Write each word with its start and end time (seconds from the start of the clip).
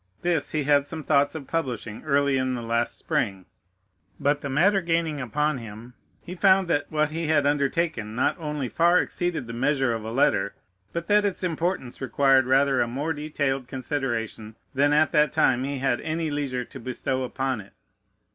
This 0.23 0.49
he 0.51 0.63
had 0.63 0.87
some 0.87 1.03
thoughts 1.03 1.35
of 1.35 1.45
publishing 1.45 2.03
early 2.03 2.35
in 2.35 2.55
the 2.55 2.63
last 2.63 2.97
spring; 2.97 3.45
but 4.19 4.41
the 4.41 4.49
matter 4.49 4.81
gaining 4.81 5.21
upon 5.21 5.59
him, 5.59 5.93
he 6.23 6.33
found 6.33 6.67
that 6.69 6.91
what 6.91 7.11
he 7.11 7.27
had 7.27 7.45
undertaken 7.45 8.15
not 8.15 8.35
only 8.39 8.67
far 8.67 8.97
exceeded 8.99 9.45
the 9.45 9.53
measure 9.53 9.93
of 9.93 10.03
a 10.03 10.09
letter, 10.11 10.55
but 10.91 11.05
that 11.07 11.23
its 11.23 11.43
importance 11.43 12.01
required 12.01 12.47
rather 12.47 12.81
a 12.81 12.87
more 12.87 13.13
detailed 13.13 13.67
consideration 13.67 14.55
than 14.73 14.91
at 14.91 15.11
that 15.11 15.31
time 15.31 15.65
he 15.65 15.77
had 15.77 16.01
any 16.01 16.31
leisure 16.31 16.65
to 16.65 16.79
bestow 16.79 17.21
upon 17.23 17.61
it. 17.61 17.73